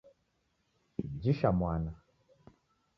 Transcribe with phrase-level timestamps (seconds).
[1.21, 1.91] Jisha mwana